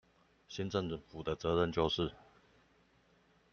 [0.47, 2.11] 新政府的責任就是